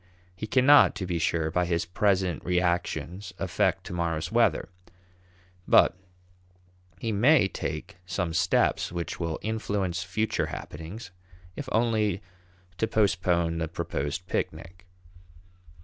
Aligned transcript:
He 0.35 0.47
cannot, 0.47 0.95
to 0.95 1.05
be 1.05 1.19
sure, 1.19 1.51
by 1.51 1.65
his 1.67 1.85
present 1.85 2.43
reactions 2.43 3.35
affect 3.37 3.83
to 3.83 3.93
morrow's 3.93 4.31
weather, 4.31 4.69
but 5.67 5.95
he 6.97 7.11
may 7.11 7.47
take 7.47 7.97
some 8.07 8.33
steps 8.33 8.91
which 8.91 9.19
will 9.19 9.37
influence 9.43 10.01
future 10.01 10.47
happenings, 10.47 11.11
if 11.55 11.69
only 11.71 12.19
to 12.79 12.87
postpone 12.87 13.59
the 13.59 13.67
proposed 13.67 14.25
picnic. 14.25 14.87